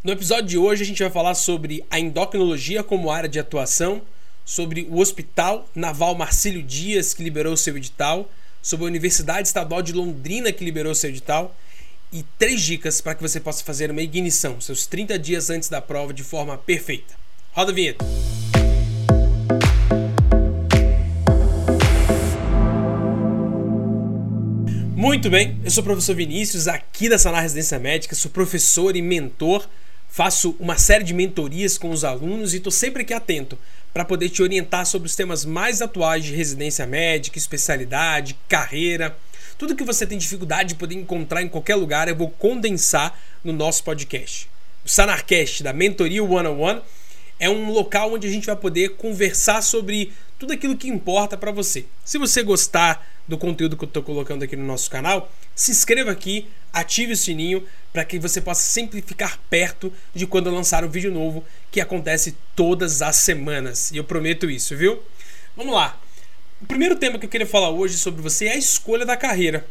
No 0.00 0.12
episódio 0.12 0.44
de 0.44 0.56
hoje 0.56 0.84
a 0.84 0.86
gente 0.86 1.02
vai 1.02 1.10
falar 1.10 1.34
sobre 1.34 1.84
a 1.90 1.98
endocrinologia 1.98 2.84
como 2.84 3.10
área 3.10 3.28
de 3.28 3.40
atuação, 3.40 4.00
sobre 4.44 4.86
o 4.88 5.00
Hospital 5.00 5.68
Naval 5.74 6.14
Marcílio 6.14 6.62
Dias 6.62 7.12
que 7.12 7.24
liberou 7.24 7.56
seu 7.56 7.76
edital, 7.76 8.30
sobre 8.62 8.84
a 8.84 8.88
Universidade 8.88 9.48
Estadual 9.48 9.82
de 9.82 9.92
Londrina 9.92 10.52
que 10.52 10.64
liberou 10.64 10.94
seu 10.94 11.10
edital 11.10 11.54
e 12.12 12.24
três 12.38 12.62
dicas 12.62 13.00
para 13.00 13.16
que 13.16 13.22
você 13.22 13.40
possa 13.40 13.64
fazer 13.64 13.90
uma 13.90 14.00
ignição, 14.00 14.60
seus 14.60 14.86
30 14.86 15.18
dias 15.18 15.50
antes 15.50 15.68
da 15.68 15.80
prova 15.80 16.14
de 16.14 16.22
forma 16.22 16.56
perfeita. 16.56 17.14
Roda 17.52 17.72
a 17.72 17.74
vinheta. 17.74 18.04
Muito 24.94 25.28
bem, 25.28 25.60
eu 25.64 25.70
sou 25.72 25.82
o 25.82 25.84
professor 25.84 26.14
Vinícius, 26.14 26.68
aqui 26.68 27.08
da 27.08 27.18
Sanar 27.18 27.42
Residência 27.42 27.78
Médica, 27.80 28.14
sou 28.14 28.30
professor 28.30 28.94
e 28.94 29.02
mentor 29.02 29.68
faço 30.08 30.56
uma 30.58 30.76
série 30.76 31.04
de 31.04 31.14
mentorias 31.14 31.78
com 31.78 31.90
os 31.90 32.04
alunos 32.04 32.54
e 32.54 32.56
estou 32.56 32.72
sempre 32.72 33.02
aqui 33.02 33.12
atento 33.12 33.58
para 33.92 34.04
poder 34.04 34.28
te 34.28 34.42
orientar 34.42 34.86
sobre 34.86 35.06
os 35.06 35.16
temas 35.16 35.44
mais 35.44 35.80
atuais 35.80 36.24
de 36.24 36.34
residência 36.34 36.86
médica, 36.86 37.38
especialidade, 37.38 38.36
carreira. 38.48 39.16
Tudo 39.56 39.74
que 39.74 39.84
você 39.84 40.06
tem 40.06 40.18
dificuldade 40.18 40.70
de 40.70 40.74
poder 40.76 40.94
encontrar 40.94 41.42
em 41.42 41.48
qualquer 41.48 41.74
lugar, 41.74 42.08
eu 42.08 42.16
vou 42.16 42.30
condensar 42.30 43.18
no 43.42 43.52
nosso 43.52 43.82
podcast. 43.82 44.48
O 44.84 44.88
Sanarcast 44.88 45.62
da 45.62 45.72
Mentoria 45.72 46.22
One 46.22 46.48
on 46.48 46.60
One 46.60 46.80
é 47.38 47.48
um 47.48 47.70
local 47.70 48.12
onde 48.14 48.26
a 48.26 48.30
gente 48.30 48.46
vai 48.46 48.56
poder 48.56 48.96
conversar 48.96 49.62
sobre 49.62 50.12
tudo 50.38 50.52
aquilo 50.52 50.76
que 50.76 50.88
importa 50.88 51.36
para 51.36 51.50
você. 51.50 51.84
Se 52.04 52.18
você 52.18 52.42
gostar 52.42 53.06
do 53.26 53.36
conteúdo 53.36 53.76
que 53.76 53.84
eu 53.84 53.88
estou 53.88 54.02
colocando 54.02 54.42
aqui 54.42 54.56
no 54.56 54.64
nosso 54.64 54.90
canal, 54.90 55.30
se 55.54 55.70
inscreva 55.70 56.10
aqui, 56.10 56.46
ative 56.72 57.12
o 57.12 57.16
sininho 57.16 57.64
para 57.92 58.04
que 58.04 58.18
você 58.18 58.40
possa 58.40 58.62
sempre 58.62 59.02
ficar 59.02 59.38
perto 59.50 59.92
de 60.14 60.26
quando 60.26 60.46
eu 60.46 60.54
lançar 60.54 60.84
um 60.84 60.88
vídeo 60.88 61.12
novo 61.12 61.44
que 61.70 61.80
acontece 61.80 62.36
todas 62.56 63.02
as 63.02 63.16
semanas. 63.16 63.90
E 63.90 63.96
eu 63.96 64.04
prometo 64.04 64.48
isso, 64.48 64.76
viu? 64.76 65.02
Vamos 65.56 65.74
lá. 65.74 66.00
O 66.60 66.66
primeiro 66.66 66.96
tema 66.96 67.18
que 67.18 67.26
eu 67.26 67.30
queria 67.30 67.46
falar 67.46 67.70
hoje 67.70 67.98
sobre 67.98 68.22
você 68.22 68.46
é 68.46 68.52
a 68.52 68.56
escolha 68.56 69.04
da 69.04 69.16
carreira. 69.16 69.66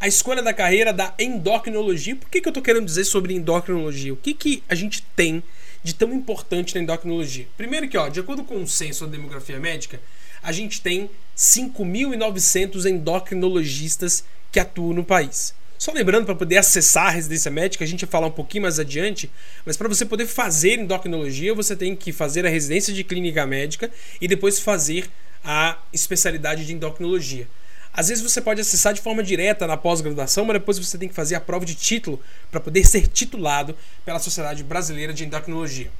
A 0.00 0.06
escolha 0.06 0.42
da 0.42 0.52
carreira 0.54 0.92
da 0.92 1.14
endocrinologia. 1.18 2.14
Por 2.14 2.28
que, 2.28 2.40
que 2.40 2.48
eu 2.48 2.50
estou 2.50 2.62
querendo 2.62 2.84
dizer 2.84 3.04
sobre 3.04 3.34
endocrinologia? 3.34 4.12
O 4.12 4.16
que, 4.16 4.34
que 4.34 4.62
a 4.68 4.74
gente 4.74 5.02
tem 5.16 5.42
de 5.82 5.94
tão 5.94 6.12
importante 6.12 6.74
na 6.74 6.80
endocrinologia? 6.80 7.46
Primeiro 7.56 7.88
que, 7.88 7.96
ó, 7.96 8.08
de 8.08 8.20
acordo 8.20 8.44
com 8.44 8.62
o 8.62 8.68
censo 8.68 9.06
da 9.06 9.12
demografia 9.12 9.58
médica, 9.58 10.00
a 10.42 10.52
gente 10.52 10.80
tem 10.80 11.10
5.900 11.36 12.84
endocrinologistas 12.86 14.24
que 14.50 14.60
atuam 14.60 14.92
no 14.92 15.04
país. 15.04 15.54
Só 15.78 15.92
lembrando, 15.92 16.26
para 16.26 16.34
poder 16.34 16.56
acessar 16.56 17.06
a 17.06 17.10
residência 17.10 17.50
médica, 17.50 17.84
a 17.84 17.86
gente 17.86 18.04
vai 18.04 18.10
falar 18.10 18.26
um 18.26 18.32
pouquinho 18.32 18.62
mais 18.62 18.80
adiante, 18.80 19.30
mas 19.64 19.76
para 19.76 19.86
você 19.86 20.04
poder 20.04 20.26
fazer 20.26 20.80
endocrinologia, 20.80 21.54
você 21.54 21.76
tem 21.76 21.94
que 21.94 22.12
fazer 22.12 22.44
a 22.44 22.48
residência 22.48 22.92
de 22.92 23.04
clínica 23.04 23.46
médica 23.46 23.88
e 24.20 24.26
depois 24.26 24.58
fazer 24.58 25.08
a 25.44 25.78
especialidade 25.92 26.66
de 26.66 26.74
endocrinologia. 26.74 27.46
Às 27.92 28.08
vezes 28.08 28.22
você 28.22 28.40
pode 28.40 28.60
acessar 28.60 28.94
de 28.94 29.00
forma 29.00 29.22
direta 29.22 29.66
na 29.66 29.76
pós-graduação, 29.76 30.44
mas 30.44 30.54
depois 30.54 30.78
você 30.78 30.96
tem 30.96 31.08
que 31.08 31.14
fazer 31.14 31.34
a 31.34 31.40
prova 31.40 31.64
de 31.64 31.74
título 31.74 32.20
para 32.50 32.60
poder 32.60 32.86
ser 32.86 33.08
titulado 33.08 33.74
pela 34.04 34.18
Sociedade 34.18 34.62
Brasileira 34.62 35.12
de 35.12 35.24
Endocrinologia. 35.24 35.90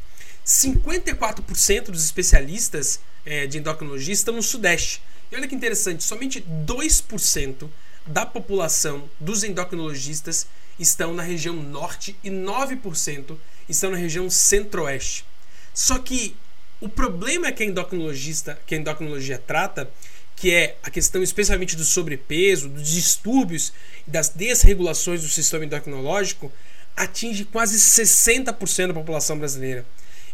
54% 0.46 1.90
dos 1.90 2.04
especialistas 2.04 3.00
é, 3.26 3.46
de 3.46 3.58
endocrinologia 3.58 4.14
estão 4.14 4.34
no 4.34 4.42
Sudeste. 4.42 5.02
E 5.30 5.36
olha 5.36 5.46
que 5.46 5.54
interessante, 5.54 6.02
somente 6.02 6.40
2% 6.40 7.68
da 8.06 8.24
população 8.24 9.08
dos 9.20 9.44
endocrinologistas 9.44 10.46
estão 10.78 11.12
na 11.12 11.22
região 11.22 11.54
norte 11.54 12.16
e 12.24 12.30
9% 12.30 13.36
estão 13.68 13.90
na 13.90 13.96
região 13.98 14.30
centro-oeste. 14.30 15.26
Só 15.74 15.98
que 15.98 16.34
o 16.80 16.88
problema 16.88 17.52
que 17.52 17.62
a 17.62 17.66
endocrinologista, 17.66 18.58
que 18.66 18.74
a 18.74 18.78
endocrinologia 18.78 19.38
trata, 19.38 19.90
que 20.38 20.52
é 20.52 20.76
a 20.82 20.90
questão 20.90 21.22
especialmente 21.22 21.76
do 21.76 21.84
sobrepeso, 21.84 22.68
dos 22.68 22.88
distúrbios 22.88 23.72
e 24.06 24.10
das 24.10 24.28
desregulações 24.28 25.22
do 25.22 25.28
sistema 25.28 25.64
endocrinológico, 25.64 26.52
atinge 26.96 27.44
quase 27.44 27.76
60% 27.76 28.88
da 28.88 28.94
população 28.94 29.38
brasileira. 29.38 29.84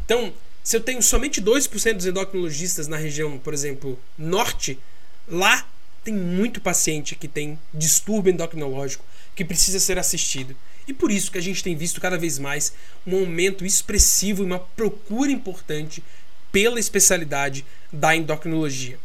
Então, 0.05 0.33
se 0.63 0.77
eu 0.77 0.81
tenho 0.81 1.03
somente 1.03 1.41
2% 1.41 1.95
dos 1.95 2.07
endocrinologistas 2.07 2.87
na 2.87 2.97
região, 2.97 3.39
por 3.39 3.55
exemplo, 3.55 3.99
norte, 4.19 4.79
lá 5.27 5.67
tem 6.05 6.13
muito 6.13 6.61
paciente 6.61 7.17
que 7.17 7.27
tem 7.27 7.59
distúrbio 7.73 8.31
endocrinológico 8.31 9.05
que 9.35 9.45
precisa 9.45 9.81
ser 9.81 9.99
assistido. 9.99 10.55
E 10.87 10.93
por 10.93 11.11
isso 11.11 11.33
que 11.33 11.39
a 11.39 11.43
gente 11.43 11.65
tem 11.65 11.75
visto 11.75 11.99
cada 12.01 12.19
vez 12.19 12.39
mais 12.39 12.75
um 13.07 13.17
aumento 13.17 13.65
expressivo 13.65 14.43
e 14.43 14.47
uma 14.47 14.59
procura 14.59 15.33
importante 15.33 16.05
pela 16.53 16.79
especialidade 16.79 17.65
da 17.91 18.15
endocrinologia. 18.15 18.99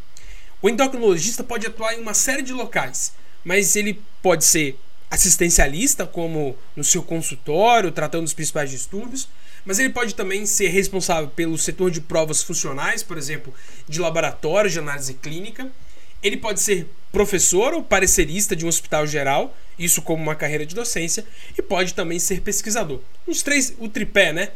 O 0.62 0.68
endocrinologista 0.68 1.42
pode 1.42 1.66
atuar 1.66 1.94
em 1.94 2.00
uma 2.00 2.14
série 2.14 2.42
de 2.42 2.52
locais, 2.52 3.12
mas 3.44 3.76
ele 3.76 4.00
pode 4.22 4.44
ser 4.44 4.78
assistencialista, 5.10 6.06
como 6.06 6.56
no 6.76 6.84
seu 6.84 7.02
consultório, 7.02 7.90
tratando 7.90 8.26
os 8.26 8.34
principais 8.34 8.70
distúrbios, 8.70 9.28
mas 9.64 9.78
ele 9.78 9.90
pode 9.90 10.14
também 10.14 10.46
ser 10.46 10.68
responsável 10.68 11.28
pelo 11.28 11.58
setor 11.58 11.90
de 11.90 12.00
provas 12.00 12.42
funcionais, 12.42 13.02
por 13.02 13.18
exemplo, 13.18 13.52
de 13.88 14.00
laboratório 14.00 14.70
de 14.70 14.78
análise 14.78 15.14
clínica 15.14 15.70
ele 16.22 16.36
pode 16.36 16.60
ser 16.60 16.86
professor 17.10 17.72
ou 17.74 17.82
parecerista 17.82 18.54
de 18.54 18.64
um 18.64 18.68
hospital 18.68 19.06
geral, 19.06 19.56
isso 19.78 20.02
como 20.02 20.22
uma 20.22 20.34
carreira 20.34 20.66
de 20.66 20.74
docência, 20.74 21.24
e 21.56 21.62
pode 21.62 21.94
também 21.94 22.18
ser 22.18 22.40
pesquisador. 22.42 23.00
Os 23.26 23.42
três, 23.42 23.74
o 23.78 23.88
tripé, 23.88 24.32
né? 24.32 24.50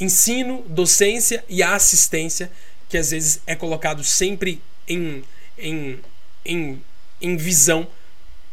Ensino, 0.00 0.64
docência 0.68 1.44
e 1.48 1.62
assistência, 1.62 2.50
que 2.88 2.96
às 2.96 3.10
vezes 3.10 3.40
é 3.46 3.56
colocado 3.56 4.04
sempre 4.04 4.62
em, 4.86 5.24
em, 5.58 6.00
em, 6.44 6.82
em 7.20 7.36
visão 7.36 7.86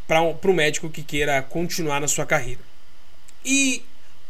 para 0.07 0.21
o 0.21 0.53
médico 0.53 0.89
que 0.89 1.03
queira 1.03 1.41
continuar 1.41 1.99
na 1.99 2.07
sua 2.07 2.25
carreira. 2.25 2.61
E 3.43 3.83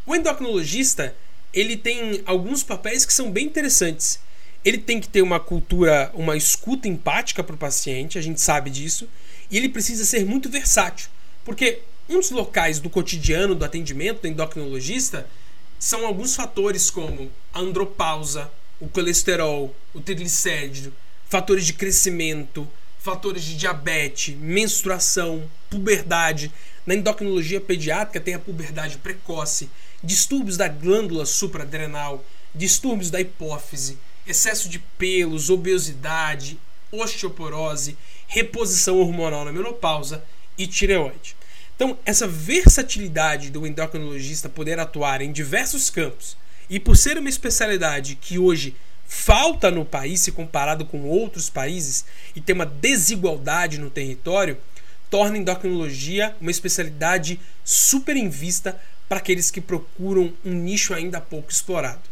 o 0.04 0.14
endocrinologista, 0.14 1.14
ele 1.52 1.76
tem 1.76 2.22
alguns 2.26 2.62
papéis 2.62 3.04
que 3.04 3.12
são 3.12 3.30
bem 3.30 3.46
interessantes 3.46 4.20
ele 4.66 4.78
tem 4.78 5.00
que 5.00 5.08
ter 5.08 5.22
uma 5.22 5.38
cultura, 5.38 6.10
uma 6.12 6.36
escuta 6.36 6.88
empática 6.88 7.44
para 7.44 7.54
o 7.54 7.58
paciente, 7.58 8.18
a 8.18 8.20
gente 8.20 8.40
sabe 8.40 8.68
disso, 8.68 9.08
e 9.48 9.56
ele 9.56 9.68
precisa 9.68 10.04
ser 10.04 10.26
muito 10.26 10.50
versátil, 10.50 11.08
porque 11.44 11.82
dos 12.08 12.32
locais 12.32 12.80
do 12.80 12.90
cotidiano 12.90 13.54
do 13.54 13.64
atendimento 13.64 14.22
do 14.22 14.26
endocrinologista 14.26 15.28
são 15.78 16.04
alguns 16.04 16.34
fatores 16.34 16.90
como 16.90 17.30
a 17.54 17.60
andropausa, 17.60 18.50
o 18.80 18.88
colesterol, 18.88 19.72
o 19.94 20.00
triglicérido, 20.00 20.92
fatores 21.28 21.66
de 21.66 21.72
crescimento, 21.72 22.66
fatores 22.98 23.42
de 23.44 23.56
diabetes, 23.56 24.36
menstruação, 24.36 25.48
puberdade. 25.68 26.52
Na 26.84 26.94
endocrinologia 26.94 27.60
pediátrica 27.60 28.20
tem 28.20 28.34
a 28.34 28.38
puberdade 28.38 28.98
precoce, 28.98 29.68
distúrbios 30.02 30.56
da 30.56 30.68
glândula 30.68 31.26
supraadrenal, 31.26 32.24
distúrbios 32.54 33.10
da 33.10 33.20
hipófise, 33.20 33.98
excesso 34.26 34.68
de 34.68 34.78
pelos, 34.78 35.50
obesidade, 35.50 36.58
osteoporose, 36.90 37.96
reposição 38.26 38.98
hormonal 38.98 39.44
na 39.44 39.52
menopausa 39.52 40.22
e 40.56 40.66
tireoide. 40.66 41.36
Então, 41.74 41.98
essa 42.06 42.26
versatilidade 42.26 43.50
do 43.50 43.66
endocrinologista 43.66 44.48
poder 44.48 44.80
atuar 44.80 45.20
em 45.20 45.30
diversos 45.30 45.90
campos 45.90 46.36
e 46.70 46.80
por 46.80 46.96
ser 46.96 47.18
uma 47.18 47.28
especialidade 47.28 48.16
que 48.16 48.38
hoje 48.38 48.74
falta 49.06 49.70
no 49.70 49.84
país 49.84 50.20
se 50.20 50.32
comparado 50.32 50.84
com 50.84 51.02
outros 51.04 51.48
países 51.48 52.04
e 52.34 52.40
tem 52.40 52.54
uma 52.54 52.66
desigualdade 52.66 53.78
no 53.78 53.90
território, 53.90 54.58
torna 55.10 55.36
a 55.36 55.38
endocrinologia 55.38 56.34
uma 56.40 56.50
especialidade 56.50 57.40
super 57.64 58.16
em 58.16 58.28
vista 58.28 58.78
para 59.08 59.18
aqueles 59.18 59.50
que 59.50 59.60
procuram 59.60 60.32
um 60.44 60.52
nicho 60.52 60.92
ainda 60.92 61.20
pouco 61.20 61.50
explorado. 61.50 62.02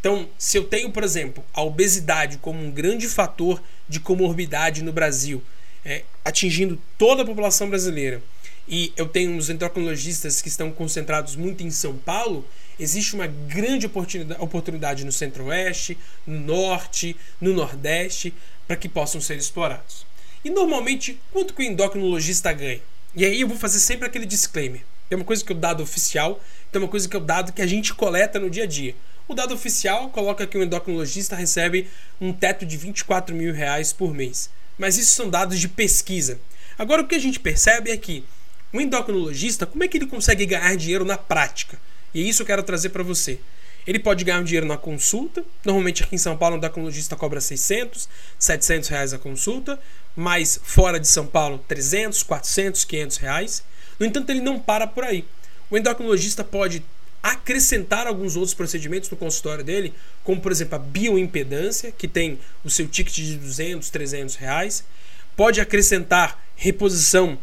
Então, 0.00 0.28
se 0.38 0.56
eu 0.56 0.64
tenho, 0.64 0.92
por 0.92 1.02
exemplo, 1.02 1.44
a 1.52 1.62
obesidade 1.62 2.38
como 2.38 2.64
um 2.64 2.70
grande 2.70 3.08
fator 3.08 3.60
de 3.88 3.98
comorbidade 3.98 4.82
no 4.82 4.92
Brasil, 4.92 5.42
é, 5.84 6.04
atingindo 6.24 6.80
toda 6.96 7.22
a 7.22 7.26
população 7.26 7.68
brasileira, 7.68 8.22
e 8.68 8.92
eu 8.96 9.08
tenho 9.08 9.36
os 9.36 9.50
endocrinologistas 9.50 10.40
que 10.40 10.48
estão 10.48 10.70
concentrados 10.70 11.34
muito 11.34 11.64
em 11.64 11.70
São 11.70 11.96
Paulo, 11.96 12.46
existe 12.78 13.14
uma 13.14 13.26
grande 13.26 13.86
oportunidade, 14.38 15.04
no 15.04 15.12
Centro-Oeste, 15.12 15.98
no 16.26 16.40
Norte, 16.40 17.16
no 17.40 17.52
Nordeste, 17.52 18.32
para 18.66 18.76
que 18.76 18.88
possam 18.88 19.20
ser 19.20 19.36
explorados. 19.36 20.06
E 20.44 20.50
normalmente, 20.50 21.20
quanto 21.32 21.54
que 21.54 21.62
o 21.62 21.64
endocrinologista 21.64 22.52
ganha? 22.52 22.80
E 23.14 23.24
aí 23.24 23.40
eu 23.40 23.48
vou 23.48 23.56
fazer 23.56 23.80
sempre 23.80 24.06
aquele 24.06 24.26
disclaimer. 24.26 24.82
Tem 25.08 25.16
uma 25.16 25.24
coisa 25.24 25.44
que 25.44 25.52
é 25.52 25.56
o 25.56 25.58
dado 25.58 25.82
oficial, 25.82 26.40
tem 26.70 26.80
uma 26.80 26.88
coisa 26.88 27.08
que 27.08 27.16
é 27.16 27.18
o 27.18 27.22
dado 27.22 27.52
que 27.52 27.62
a 27.62 27.66
gente 27.66 27.94
coleta 27.94 28.38
no 28.38 28.50
dia 28.50 28.64
a 28.64 28.66
dia. 28.66 28.94
O 29.26 29.34
dado 29.34 29.54
oficial 29.54 30.10
coloca 30.10 30.46
que 30.46 30.56
o 30.56 30.62
endocrinologista 30.62 31.34
recebe 31.34 31.88
um 32.20 32.32
teto 32.32 32.64
de 32.64 32.76
24 32.76 33.34
mil 33.34 33.52
reais 33.52 33.92
por 33.92 34.14
mês. 34.14 34.50
Mas 34.78 34.96
isso 34.96 35.14
são 35.14 35.28
dados 35.28 35.58
de 35.58 35.68
pesquisa. 35.68 36.38
Agora 36.78 37.02
o 37.02 37.06
que 37.08 37.14
a 37.14 37.18
gente 37.18 37.40
percebe 37.40 37.90
é 37.90 37.96
que 37.96 38.24
o 38.72 38.80
endocrinologista, 38.80 39.66
como 39.66 39.82
é 39.82 39.88
que 39.88 39.96
ele 39.96 40.06
consegue 40.06 40.46
ganhar 40.46 40.76
dinheiro 40.76 41.04
na 41.04 41.18
prática? 41.18 41.78
E 42.14 42.22
é 42.22 42.24
isso 42.24 42.42
eu 42.42 42.46
quero 42.46 42.62
trazer 42.62 42.90
para 42.90 43.02
você. 43.02 43.38
Ele 43.86 43.98
pode 43.98 44.22
ganhar 44.22 44.40
um 44.40 44.44
dinheiro 44.44 44.66
na 44.66 44.76
consulta. 44.76 45.42
Normalmente 45.64 46.02
aqui 46.02 46.14
em 46.14 46.18
São 46.18 46.36
Paulo, 46.36 46.56
o 46.56 46.58
endocrinologista 46.58 47.16
cobra 47.16 47.40
600, 47.40 48.08
700 48.38 48.88
reais 48.90 49.14
a 49.14 49.18
consulta. 49.18 49.80
Mas 50.14 50.60
fora 50.62 51.00
de 51.00 51.08
São 51.08 51.26
Paulo, 51.26 51.64
300, 51.66 52.22
400, 52.22 52.84
500 52.84 53.16
reais. 53.16 53.64
No 53.98 54.04
entanto, 54.04 54.30
ele 54.30 54.40
não 54.40 54.60
para 54.60 54.86
por 54.86 55.04
aí. 55.04 55.24
O 55.70 55.78
endocrinologista 55.78 56.44
pode 56.44 56.84
acrescentar 57.22 58.06
alguns 58.06 58.36
outros 58.36 58.54
procedimentos 58.54 59.10
no 59.10 59.16
consultório 59.16 59.64
dele, 59.64 59.92
como 60.22 60.40
por 60.40 60.52
exemplo 60.52 60.76
a 60.76 60.78
bioimpedância, 60.78 61.90
que 61.90 62.06
tem 62.06 62.38
o 62.64 62.70
seu 62.70 62.86
ticket 62.86 63.14
de 63.14 63.36
200, 63.36 63.90
300 63.90 64.34
reais. 64.36 64.84
Pode 65.36 65.60
acrescentar 65.60 66.42
reposição 66.56 67.38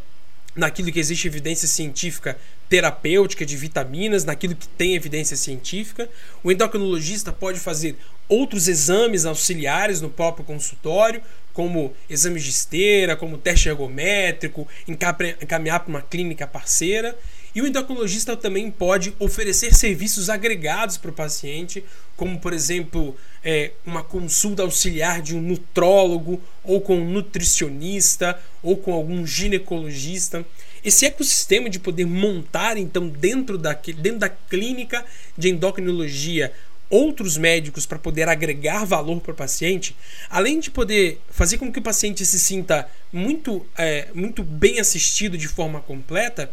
naquilo 0.56 0.92
que 0.92 1.00
existe 1.00 1.28
evidência 1.28 1.68
científica 1.68 2.38
terapêutica 2.68 3.46
de 3.46 3.56
vitaminas, 3.56 4.26
naquilo 4.26 4.56
que 4.56 4.68
tem 4.68 4.96
evidência 4.96 5.38
científica. 5.38 6.10
O 6.44 6.52
endocrinologista 6.52 7.32
pode 7.32 7.60
fazer 7.60 7.96
outros 8.28 8.68
exames 8.68 9.26
auxiliares 9.26 10.02
no 10.02 10.10
próprio 10.10 10.46
consultório, 10.46 11.22
como 11.54 11.94
exames 12.10 12.44
de 12.44 12.50
esteira, 12.50 13.16
como 13.16 13.38
teste 13.38 13.70
ergométrico, 13.70 14.68
encaminhar 14.88 15.80
para 15.80 15.90
uma 15.90 16.02
clínica 16.02 16.48
parceira. 16.48 17.16
E 17.56 17.62
o 17.62 17.68
endocrinologista 17.68 18.36
também 18.36 18.70
pode 18.70 19.16
oferecer 19.18 19.74
serviços 19.74 20.30
agregados 20.30 20.98
para 20.98 21.10
o 21.10 21.14
paciente, 21.14 21.86
como 22.18 22.38
por 22.38 22.52
exemplo 22.52 23.16
é, 23.42 23.72
uma 23.86 24.04
consulta 24.04 24.62
auxiliar 24.62 25.22
de 25.22 25.34
um 25.34 25.42
nutrólogo, 25.42 26.42
ou 26.66 26.82
com 26.82 26.98
um 26.98 27.10
nutricionista, 27.10 28.38
ou 28.62 28.76
com 28.76 28.92
algum 28.92 29.26
ginecologista. 29.26 30.46
Esse 30.84 31.06
ecossistema 31.06 31.70
de 31.70 31.80
poder 31.80 32.06
montar 32.06 32.78
então 32.78 33.08
dentro, 33.08 33.58
daquele, 33.58 34.02
dentro 34.02 34.20
da 34.20 34.30
clínica 34.30 35.06
de 35.38 35.50
endocrinologia 35.50 36.52
outros 36.90 37.38
médicos 37.38 37.86
para 37.86 37.98
poder 37.98 38.30
agregar 38.30 38.86
valor 38.86 39.20
para 39.20 39.32
o 39.32 39.36
paciente, 39.36 39.96
além 40.30 40.60
de 40.60 40.70
poder 40.70 41.20
fazer 41.30 41.58
com 41.58 41.72
que 41.72 41.80
o 41.80 41.82
paciente 41.82 42.26
se 42.26 42.40
sinta 42.40 42.88
muito, 43.12 43.66
é, 43.78 44.08
muito 44.14 44.44
bem 44.44 44.80
assistido 44.80 45.38
de 45.38 45.48
forma 45.48 45.82
completa, 45.82 46.52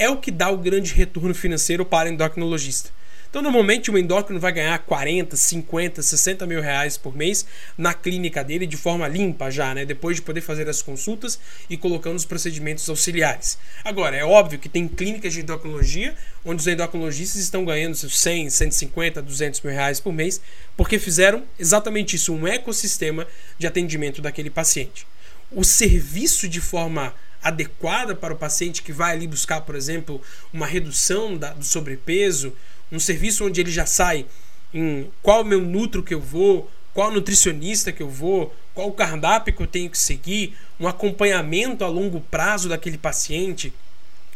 é 0.00 0.08
o 0.08 0.16
que 0.16 0.30
dá 0.30 0.50
o 0.50 0.56
grande 0.56 0.94
retorno 0.94 1.34
financeiro 1.34 1.84
para 1.84 2.08
o 2.08 2.12
endocrinologista. 2.12 2.88
Então, 3.28 3.42
normalmente, 3.42 3.92
o 3.92 3.98
endócrino 3.98 4.40
vai 4.40 4.50
ganhar 4.50 4.76
40, 4.78 5.36
50, 5.36 6.02
60 6.02 6.46
mil 6.46 6.60
reais 6.60 6.96
por 6.96 7.14
mês 7.14 7.46
na 7.78 7.94
clínica 7.94 8.42
dele 8.42 8.66
de 8.66 8.76
forma 8.76 9.06
limpa 9.06 9.50
já, 9.50 9.72
né? 9.72 9.84
Depois 9.84 10.16
de 10.16 10.22
poder 10.22 10.40
fazer 10.40 10.68
as 10.68 10.82
consultas 10.82 11.38
e 11.68 11.76
colocando 11.76 12.16
os 12.16 12.24
procedimentos 12.24 12.88
auxiliares. 12.88 13.56
Agora, 13.84 14.16
é 14.16 14.24
óbvio 14.24 14.58
que 14.58 14.68
tem 14.68 14.88
clínicas 14.88 15.34
de 15.34 15.42
endocrinologia 15.42 16.16
onde 16.44 16.60
os 16.60 16.66
endocrinologistas 16.66 17.40
estão 17.40 17.64
ganhando 17.64 17.94
seus 17.94 18.18
100, 18.18 18.50
150, 18.50 19.22
200 19.22 19.60
mil 19.60 19.72
reais 19.72 20.00
por 20.00 20.12
mês 20.12 20.40
porque 20.76 20.98
fizeram 20.98 21.44
exatamente 21.56 22.16
isso, 22.16 22.34
um 22.34 22.48
ecossistema 22.48 23.28
de 23.58 23.66
atendimento 23.66 24.20
daquele 24.20 24.50
paciente. 24.50 25.06
O 25.52 25.62
serviço 25.62 26.48
de 26.48 26.60
forma 26.60 27.14
adequada 27.42 28.14
para 28.14 28.34
o 28.34 28.36
paciente 28.36 28.82
que 28.82 28.92
vai 28.92 29.12
ali 29.12 29.26
buscar, 29.26 29.60
por 29.62 29.74
exemplo, 29.74 30.20
uma 30.52 30.66
redução 30.66 31.36
da, 31.36 31.52
do 31.52 31.64
sobrepeso, 31.64 32.52
um 32.90 32.98
serviço 32.98 33.46
onde 33.46 33.60
ele 33.60 33.70
já 33.70 33.86
sai 33.86 34.26
em 34.72 35.10
qual 35.22 35.44
meu 35.44 35.60
nutro 35.60 36.02
que 36.02 36.14
eu 36.14 36.20
vou, 36.20 36.70
qual 36.92 37.10
nutricionista 37.10 37.92
que 37.92 38.02
eu 38.02 38.08
vou, 38.08 38.54
qual 38.74 38.92
cardápio 38.92 39.54
que 39.54 39.62
eu 39.62 39.66
tenho 39.66 39.90
que 39.90 39.98
seguir, 39.98 40.56
um 40.78 40.86
acompanhamento 40.86 41.84
a 41.84 41.88
longo 41.88 42.20
prazo 42.20 42.68
daquele 42.68 42.98
paciente, 42.98 43.72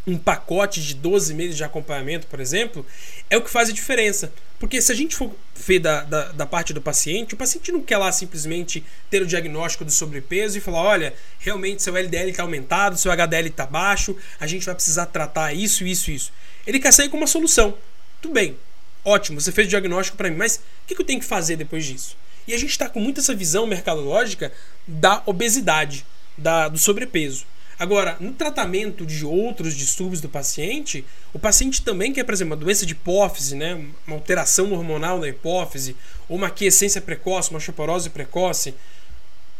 um 0.06 0.18
pacote 0.18 0.82
de 0.82 0.94
12 0.94 1.32
meses 1.34 1.56
de 1.56 1.64
acompanhamento, 1.64 2.26
por 2.26 2.40
exemplo, 2.40 2.84
é 3.30 3.36
o 3.36 3.42
que 3.42 3.50
faz 3.50 3.70
a 3.70 3.72
diferença. 3.72 4.32
Porque 4.58 4.80
se 4.80 4.92
a 4.92 4.94
gente 4.94 5.16
for 5.16 5.30
ver 5.54 5.78
da, 5.78 6.02
da, 6.04 6.32
da, 6.32 6.46
parte 6.46 6.72
do 6.72 6.80
paciente, 6.80 7.34
o 7.34 7.36
paciente 7.36 7.72
não 7.72 7.82
quer 7.82 7.98
lá 7.98 8.10
simplesmente 8.12 8.84
ter 9.10 9.20
o 9.20 9.26
diagnóstico 9.26 9.84
do 9.84 9.90
sobrepeso 9.90 10.56
e 10.56 10.60
falar: 10.60 10.82
olha, 10.82 11.14
realmente 11.38 11.82
seu 11.82 11.96
LDL 11.96 12.30
está 12.30 12.42
aumentado, 12.42 12.96
seu 12.96 13.10
HDL 13.12 13.48
está 13.48 13.66
baixo, 13.66 14.16
a 14.38 14.46
gente 14.46 14.64
vai 14.64 14.74
precisar 14.74 15.06
tratar 15.06 15.52
isso, 15.52 15.84
isso, 15.84 16.10
isso. 16.10 16.32
Ele 16.66 16.78
quer 16.78 16.92
sair 16.92 17.08
com 17.08 17.16
uma 17.16 17.26
solução. 17.26 17.76
Tudo 18.22 18.32
bem, 18.32 18.56
ótimo, 19.04 19.40
você 19.40 19.52
fez 19.52 19.66
o 19.66 19.70
diagnóstico 19.70 20.16
para 20.16 20.30
mim, 20.30 20.36
mas 20.36 20.56
o 20.56 20.86
que, 20.86 20.94
que 20.94 21.02
eu 21.02 21.06
tenho 21.06 21.20
que 21.20 21.26
fazer 21.26 21.56
depois 21.56 21.84
disso? 21.84 22.16
E 22.46 22.54
a 22.54 22.58
gente 22.58 22.70
está 22.70 22.88
com 22.88 23.00
muito 23.00 23.20
essa 23.20 23.34
visão 23.34 23.66
mercadológica 23.66 24.52
da 24.86 25.22
obesidade, 25.26 26.06
da, 26.36 26.68
do 26.68 26.78
sobrepeso. 26.78 27.44
Agora, 27.84 28.16
no 28.18 28.32
tratamento 28.32 29.04
de 29.04 29.26
outros 29.26 29.76
distúrbios 29.76 30.22
do 30.22 30.26
paciente, 30.26 31.04
o 31.34 31.38
paciente 31.38 31.82
também 31.82 32.14
quer, 32.14 32.24
por 32.24 32.32
exemplo, 32.32 32.54
uma 32.54 32.58
doença 32.58 32.86
de 32.86 32.92
hipófise, 32.92 33.54
né, 33.54 33.74
uma 34.06 34.16
alteração 34.16 34.72
hormonal 34.72 35.20
na 35.20 35.28
hipófise, 35.28 35.94
ou 36.26 36.38
uma 36.38 36.48
quiescência 36.48 36.98
precoce, 37.02 37.50
uma 37.50 37.58
osteoporose 37.58 38.08
precoce. 38.08 38.70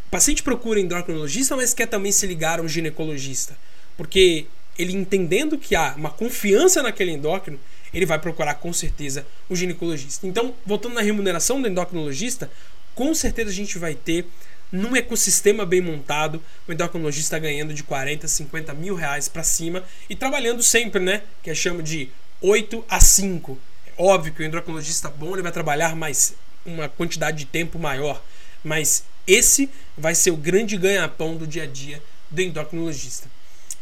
O 0.06 0.10
paciente 0.10 0.42
procura 0.42 0.80
endocrinologista, 0.80 1.54
mas 1.54 1.74
quer 1.74 1.86
também 1.86 2.10
se 2.10 2.26
ligar 2.26 2.60
a 2.60 2.62
um 2.62 2.68
ginecologista, 2.68 3.58
porque 3.94 4.46
ele 4.78 4.94
entendendo 4.94 5.58
que 5.58 5.76
há 5.76 5.92
uma 5.94 6.08
confiança 6.08 6.82
naquele 6.82 7.10
endócrino, 7.10 7.60
ele 7.92 8.06
vai 8.06 8.18
procurar 8.18 8.54
com 8.54 8.72
certeza 8.72 9.26
um 9.50 9.54
ginecologista. 9.54 10.26
Então, 10.26 10.54
voltando 10.64 10.94
na 10.94 11.02
remuneração 11.02 11.60
do 11.60 11.68
endocrinologista, 11.68 12.50
com 12.94 13.14
certeza 13.14 13.50
a 13.50 13.52
gente 13.54 13.76
vai 13.76 13.94
ter 13.94 14.24
num 14.70 14.96
ecossistema 14.96 15.64
bem 15.64 15.80
montado, 15.80 16.42
o 16.66 16.72
endocrinologista 16.72 17.38
ganhando 17.38 17.72
de 17.72 17.82
40, 17.82 18.26
50 18.26 18.74
mil 18.74 18.94
reais 18.94 19.28
para 19.28 19.42
cima 19.42 19.84
e 20.08 20.16
trabalhando 20.16 20.62
sempre, 20.62 21.00
né? 21.00 21.22
Que 21.42 21.50
é 21.50 21.54
chama 21.54 21.82
de 21.82 22.08
8 22.40 22.84
a 22.88 23.00
5. 23.00 23.58
É 23.86 24.02
óbvio 24.02 24.32
que 24.32 24.42
o 24.42 24.44
endocrinologista 24.44 25.08
bom 25.08 25.34
ele 25.34 25.42
vai 25.42 25.52
trabalhar 25.52 25.94
mais 25.94 26.34
uma 26.66 26.88
quantidade 26.88 27.38
de 27.38 27.44
tempo 27.46 27.78
maior, 27.78 28.22
mas 28.62 29.04
esse 29.26 29.70
vai 29.96 30.14
ser 30.14 30.30
o 30.30 30.36
grande 30.36 30.76
ganha-pão 30.76 31.36
do 31.36 31.46
dia 31.46 31.64
a 31.64 31.66
dia 31.66 32.02
do 32.30 32.40
endocrinologista. 32.40 33.28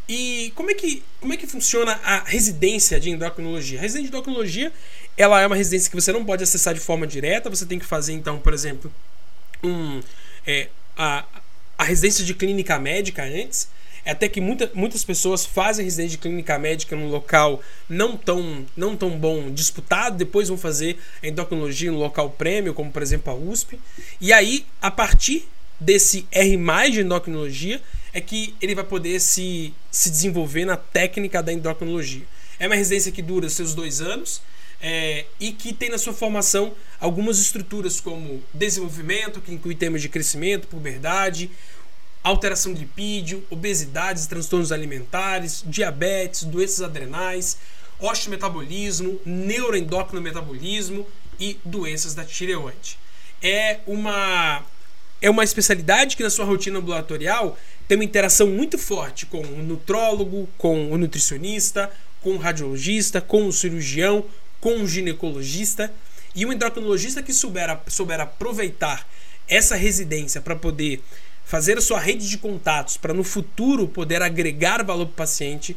E 0.08 0.52
como 0.55 0.70
é 0.70 0.75
que, 0.75 1.02
como 1.20 1.32
é 1.32 1.37
que 1.37 1.46
funciona 1.46 1.93
a 2.05 2.25
residência 2.25 2.99
de 3.00 3.11
endocrinologia? 3.11 3.78
A 3.78 3.82
residência 3.82 4.11
de 4.11 4.17
endocrinologia 4.17 4.73
ela 5.17 5.40
é 5.40 5.46
uma 5.46 5.56
residência 5.56 5.90
que 5.90 5.96
você 5.96 6.12
não 6.12 6.25
pode 6.25 6.43
acessar 6.43 6.75
de 6.75 6.81
forma 6.81 7.06
direta, 7.06 7.50
você 7.50 7.67
tem 7.67 7.78
que 7.78 7.85
fazer 7.85 8.12
então, 8.12 8.38
por 8.38 8.52
exemplo, 8.52 8.93
um, 9.62 10.00
é, 10.46 10.68
a, 10.96 11.24
a 11.78 11.84
residência 11.84 12.24
de 12.24 12.34
clínica 12.34 12.78
médica 12.78 13.24
antes. 13.24 13.68
É 14.04 14.10
até 14.10 14.28
que 14.28 14.40
muita, 14.40 14.68
muitas 14.74 15.04
pessoas 15.04 15.46
fazem 15.46 15.84
residência 15.84 16.12
de 16.12 16.18
clínica 16.18 16.58
médica 16.58 16.96
num 16.96 17.08
local 17.08 17.62
não 17.88 18.16
tão, 18.16 18.66
não 18.76 18.96
tão 18.96 19.10
bom 19.10 19.48
disputado, 19.48 20.16
depois 20.16 20.48
vão 20.48 20.58
fazer 20.58 20.98
endocrinologia 21.22 21.92
no 21.92 21.98
local 21.98 22.30
prêmio, 22.30 22.74
como 22.74 22.90
por 22.90 23.00
exemplo 23.00 23.32
a 23.32 23.36
USP. 23.36 23.78
E 24.20 24.32
aí, 24.32 24.66
a 24.80 24.90
partir 24.90 25.49
desse 25.78 26.26
R 26.32 26.56
de 26.90 27.00
endocrinologia, 27.00 27.80
é 28.12 28.20
que 28.20 28.54
ele 28.61 28.75
vai 28.75 28.84
poder 28.84 29.20
se, 29.20 29.72
se 29.90 30.11
desenvolver 30.11 30.64
na 30.64 30.76
técnica 30.76 31.42
da 31.42 31.52
endocrinologia. 31.52 32.25
É 32.58 32.66
uma 32.66 32.76
residência 32.76 33.12
que 33.12 33.22
dura 33.22 33.49
seus 33.49 33.72
dois 33.72 34.00
anos 34.00 34.42
é, 34.82 35.26
e 35.38 35.52
que 35.52 35.72
tem 35.72 35.88
na 35.88 35.96
sua 35.96 36.12
formação 36.12 36.74
algumas 37.00 37.38
estruturas 37.38 38.00
como 38.00 38.42
desenvolvimento, 38.52 39.40
que 39.40 39.54
inclui 39.54 39.76
temas 39.76 40.02
de 40.02 40.08
crescimento, 40.08 40.66
puberdade, 40.66 41.48
alteração 42.22 42.74
de 42.74 42.80
lipídio, 42.80 43.44
obesidades, 43.48 44.26
transtornos 44.26 44.72
alimentares, 44.72 45.62
diabetes, 45.66 46.42
doenças 46.42 46.82
adrenais, 46.82 47.56
osteometabolismo, 48.00 49.20
neuroendócrino 49.24 50.20
metabolismo 50.20 51.06
e 51.38 51.58
doenças 51.64 52.14
da 52.14 52.24
tireoide. 52.24 52.98
É 53.40 53.78
uma 53.86 54.64
é 55.20 55.30
uma 55.30 55.44
especialidade 55.44 56.16
que 56.16 56.22
na 56.24 56.30
sua 56.30 56.44
rotina 56.44 56.80
ambulatorial 56.80 57.56
tem 57.86 57.96
uma 57.96 58.04
interação 58.04 58.48
muito 58.48 58.76
forte 58.76 59.24
com 59.24 59.40
o 59.40 59.62
nutrólogo, 59.62 60.48
com 60.58 60.90
o 60.90 60.98
nutricionista, 60.98 61.88
com 62.20 62.30
o 62.30 62.38
radiologista, 62.38 63.20
com 63.20 63.46
o 63.46 63.52
cirurgião, 63.52 64.24
com 64.62 64.76
um 64.76 64.87
ginecologista 64.87 65.92
e 66.35 66.47
um 66.47 66.52
endocrinologista 66.52 67.21
que 67.21 67.35
souber, 67.35 67.81
souber 67.88 68.21
aproveitar 68.21 69.07
essa 69.49 69.75
residência 69.75 70.40
para 70.40 70.54
poder 70.54 71.02
fazer 71.45 71.76
a 71.76 71.81
sua 71.83 71.99
rede 71.99 72.28
de 72.28 72.38
contatos 72.38 72.97
para 72.97 73.12
no 73.12 73.25
futuro 73.25 73.88
poder 73.88 74.23
agregar 74.23 74.83
valor 74.85 75.07
para 75.07 75.12
o 75.12 75.16
paciente 75.16 75.76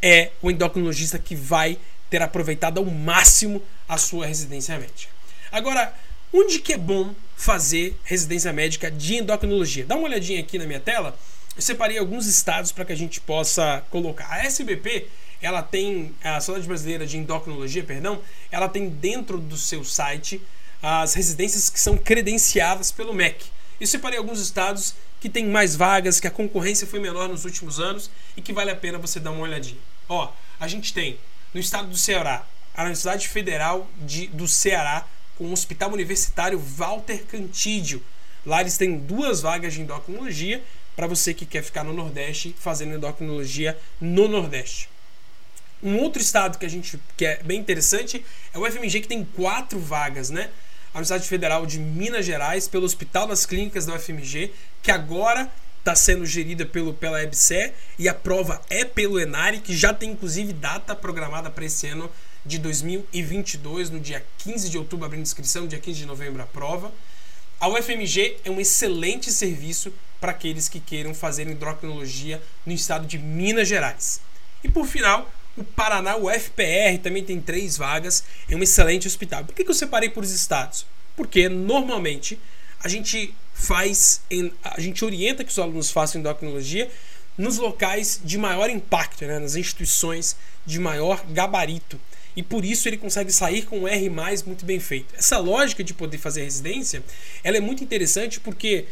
é 0.00 0.30
o 0.40 0.50
endocrinologista 0.50 1.18
que 1.18 1.36
vai 1.36 1.78
ter 2.08 2.22
aproveitado 2.22 2.78
ao 2.78 2.86
máximo 2.86 3.62
a 3.86 3.98
sua 3.98 4.26
residência 4.26 4.78
médica. 4.78 5.12
Agora, 5.52 5.94
onde 6.32 6.58
que 6.58 6.72
é 6.72 6.78
bom 6.78 7.14
fazer 7.36 7.94
residência 8.02 8.52
médica 8.52 8.90
de 8.90 9.16
endocrinologia? 9.16 9.84
Dá 9.84 9.94
uma 9.94 10.04
olhadinha 10.08 10.40
aqui 10.40 10.58
na 10.58 10.66
minha 10.66 10.80
tela. 10.80 11.16
Eu 11.54 11.60
separei 11.60 11.98
alguns 11.98 12.26
estados 12.26 12.72
para 12.72 12.86
que 12.86 12.92
a 12.92 12.96
gente 12.96 13.20
possa 13.20 13.84
colocar. 13.90 14.26
A 14.30 14.44
SBP 14.46 15.06
ela 15.42 15.60
tem 15.62 16.14
a 16.22 16.40
Sociedade 16.40 16.68
Brasileira 16.68 17.06
de 17.06 17.18
Endocrinologia, 17.18 17.82
perdão, 17.82 18.22
ela 18.50 18.68
tem 18.68 18.88
dentro 18.88 19.38
do 19.38 19.58
seu 19.58 19.84
site 19.84 20.40
as 20.80 21.14
residências 21.14 21.68
que 21.68 21.80
são 21.80 21.96
credenciadas 21.96 22.90
pelo 22.90 23.12
MEC. 23.12 23.44
Eu 23.80 23.86
separei 23.86 24.18
alguns 24.18 24.40
estados 24.40 24.94
que 25.20 25.28
têm 25.28 25.46
mais 25.46 25.76
vagas, 25.76 26.20
que 26.20 26.26
a 26.26 26.30
concorrência 26.30 26.86
foi 26.86 27.00
menor 27.00 27.28
nos 27.28 27.44
últimos 27.44 27.80
anos 27.80 28.10
e 28.36 28.42
que 28.42 28.52
vale 28.52 28.70
a 28.70 28.76
pena 28.76 28.98
você 28.98 29.20
dar 29.20 29.32
uma 29.32 29.42
olhadinha. 29.42 29.78
Ó, 30.08 30.32
a 30.58 30.68
gente 30.68 30.94
tem 30.94 31.18
no 31.52 31.60
estado 31.60 31.88
do 31.88 31.96
Ceará, 31.96 32.46
a 32.74 32.82
Universidade 32.82 33.28
Federal 33.28 33.88
de, 33.98 34.28
do 34.28 34.48
Ceará 34.48 35.06
com 35.36 35.44
o 35.44 35.52
Hospital 35.52 35.92
Universitário 35.92 36.58
Walter 36.58 37.24
Cantídio. 37.24 38.02
Lá 38.46 38.60
eles 38.60 38.76
têm 38.76 38.96
duas 38.96 39.40
vagas 39.40 39.74
de 39.74 39.80
endocrinologia 39.80 40.62
para 40.94 41.06
você 41.06 41.32
que 41.32 41.46
quer 41.46 41.62
ficar 41.62 41.84
no 41.84 41.92
Nordeste 41.92 42.54
fazendo 42.58 42.94
endocrinologia 42.94 43.78
no 44.00 44.28
Nordeste. 44.28 44.91
Um 45.82 45.98
outro 45.98 46.22
estado 46.22 46.58
que 46.58 46.66
a 46.66 46.68
gente 46.68 46.98
que 47.16 47.26
é 47.26 47.42
bem 47.42 47.58
interessante 47.58 48.24
é 48.54 48.58
o 48.58 48.70
FMG 48.70 49.00
que 49.00 49.08
tem 49.08 49.24
quatro 49.24 49.80
vagas, 49.80 50.30
né? 50.30 50.50
A 50.94 50.98
Universidade 50.98 51.26
Federal 51.26 51.66
de 51.66 51.78
Minas 51.78 52.24
Gerais, 52.24 52.68
pelo 52.68 52.84
Hospital 52.84 53.26
das 53.26 53.46
Clínicas 53.46 53.86
da 53.86 53.94
UFMG, 53.94 54.52
que 54.82 54.90
agora 54.90 55.50
está 55.78 55.94
sendo 55.96 56.24
gerida 56.24 56.64
pelo, 56.64 56.94
pela 56.94 57.22
EBSE 57.22 57.72
e 57.98 58.08
a 58.08 58.14
prova 58.14 58.62
é 58.70 58.84
pelo 58.84 59.18
Enari, 59.18 59.58
que 59.58 59.76
já 59.76 59.92
tem 59.92 60.10
inclusive 60.10 60.52
data 60.52 60.94
programada 60.94 61.50
para 61.50 61.64
esse 61.64 61.88
ano 61.88 62.10
de 62.46 62.58
2022, 62.58 63.90
no 63.90 63.98
dia 63.98 64.24
15 64.38 64.68
de 64.68 64.78
outubro 64.78 65.06
abrindo 65.06 65.22
inscrição, 65.22 65.66
dia 65.66 65.78
15 65.78 65.98
de 65.98 66.06
novembro 66.06 66.42
a 66.42 66.46
prova. 66.46 66.92
A 67.58 67.68
UFMG 67.68 68.38
é 68.44 68.50
um 68.50 68.60
excelente 68.60 69.32
serviço 69.32 69.92
para 70.20 70.30
aqueles 70.30 70.68
que 70.68 70.78
queiram 70.78 71.14
fazer 71.14 71.48
endocrinologia 71.48 72.40
no 72.64 72.72
estado 72.72 73.06
de 73.06 73.18
Minas 73.18 73.66
Gerais. 73.66 74.20
E 74.62 74.68
por 74.68 74.86
final, 74.86 75.30
o 75.56 75.64
Paraná, 75.64 76.16
o 76.16 76.30
FPR, 76.30 76.98
também 77.02 77.22
tem 77.22 77.40
três 77.40 77.76
vagas, 77.76 78.24
é 78.48 78.56
um 78.56 78.62
excelente 78.62 79.06
hospital. 79.06 79.44
Por 79.44 79.54
que, 79.54 79.64
que 79.64 79.70
eu 79.70 79.74
separei 79.74 80.08
por 80.08 80.22
os 80.22 80.30
estados? 80.30 80.86
Porque 81.16 81.48
normalmente 81.48 82.38
a 82.82 82.88
gente 82.88 83.34
faz, 83.54 84.22
a 84.64 84.80
gente 84.80 85.04
orienta 85.04 85.44
que 85.44 85.50
os 85.50 85.58
alunos 85.58 85.90
façam 85.90 86.20
endocrinologia 86.20 86.90
nos 87.36 87.58
locais 87.58 88.20
de 88.24 88.36
maior 88.36 88.68
impacto, 88.70 89.24
né, 89.24 89.38
nas 89.38 89.56
instituições 89.56 90.36
de 90.66 90.78
maior 90.78 91.24
gabarito. 91.26 91.98
E 92.34 92.42
por 92.42 92.64
isso 92.64 92.88
ele 92.88 92.96
consegue 92.96 93.30
sair 93.30 93.66
com 93.66 93.80
um 93.80 93.88
R 93.88 94.10
muito 94.46 94.64
bem 94.64 94.80
feito. 94.80 95.14
Essa 95.16 95.38
lógica 95.38 95.84
de 95.84 95.92
poder 95.92 96.18
fazer 96.18 96.44
residência 96.44 97.02
ela 97.44 97.56
é 97.56 97.60
muito 97.60 97.84
interessante 97.84 98.40
porque 98.40 98.86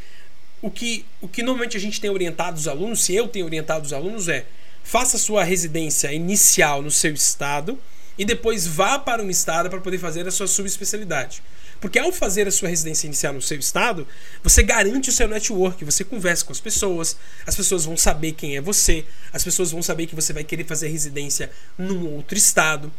o 0.61 0.71
que, 0.71 1.07
o 1.23 1.29
que 1.29 1.43
normalmente 1.43 1.77
a 1.77 1.81
gente 1.81 2.01
tem 2.01 2.11
orientado 2.11 2.59
os 2.59 2.69
alunos, 2.69 3.03
se 3.03 3.15
eu 3.15 3.27
tenho 3.29 3.47
orientado 3.47 3.87
os 3.87 3.93
alunos, 3.95 4.29
é 4.29 4.45
faça 4.83 5.19
sua 5.19 5.45
residência 5.45 6.13
inicial 6.13 6.83
no 6.83 6.91
seu 6.91 7.13
estado 7.13 7.79
e 8.19 8.25
depois 8.25 8.67
vá 8.67 8.99
para 8.99 9.23
um 9.23 9.31
estado 9.31 9.71
para 9.71 9.81
poder 9.81 9.99
fazer 9.99 10.27
a 10.27 10.31
sua 10.31 10.47
subespecialidade. 10.47 11.43
Porque 11.81 11.99
ao 11.99 12.13
fazer 12.13 12.47
a 12.47 12.51
sua 12.51 12.69
residência 12.69 13.07
inicial 13.07 13.33
no 13.33 13.41
seu 13.41 13.59
estado, 13.59 14.07
você 14.43 14.63
garante 14.63 15.09
o 15.09 15.13
seu 15.13 15.27
network, 15.27 15.83
você 15.83 16.05
conversa 16.05 16.45
com 16.45 16.53
as 16.53 16.61
pessoas, 16.61 17.17
as 17.47 17.57
pessoas 17.57 17.87
vão 17.87 17.97
saber 17.97 18.33
quem 18.33 18.57
é 18.57 18.61
você, 18.61 19.07
as 19.33 19.43
pessoas 19.43 19.71
vão 19.71 19.83
saber 19.83 20.07
que 20.07 20.15
você 20.15 20.35
vai 20.35 20.45
querer 20.45 20.65
fazer 20.65 20.89
residência 20.89 21.51
num 21.79 22.07
outro 22.15 22.37
estado. 22.37 22.93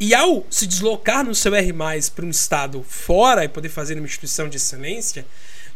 E 0.00 0.12
ao 0.12 0.44
se 0.50 0.66
deslocar 0.66 1.24
no 1.24 1.34
seu 1.34 1.54
R+, 1.54 1.72
para 2.12 2.26
um 2.26 2.30
estado 2.30 2.82
fora 2.82 3.44
e 3.44 3.48
poder 3.48 3.68
fazer 3.68 3.94
uma 3.94 4.06
instituição 4.06 4.48
de 4.48 4.56
excelência, 4.56 5.24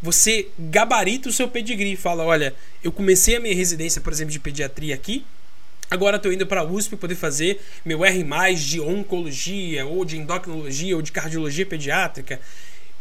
você 0.02 0.48
gabarita 0.58 1.28
o 1.28 1.32
seu 1.32 1.46
pedigree, 1.46 1.94
fala, 1.94 2.24
olha, 2.24 2.52
eu 2.82 2.90
comecei 2.90 3.36
a 3.36 3.40
minha 3.40 3.54
residência, 3.54 4.00
por 4.00 4.12
exemplo, 4.12 4.32
de 4.32 4.40
pediatria 4.40 4.96
aqui, 4.96 5.24
Agora 5.90 6.16
estou 6.16 6.32
indo 6.32 6.46
para 6.46 6.60
a 6.60 6.64
USP 6.64 6.96
poder 6.96 7.14
fazer 7.14 7.60
meu 7.84 8.04
R+, 8.04 8.24
de 8.54 8.80
oncologia, 8.80 9.86
ou 9.86 10.04
de 10.04 10.18
endocrinologia, 10.18 10.94
ou 10.94 11.00
de 11.00 11.12
cardiologia 11.12 11.64
pediátrica, 11.64 12.40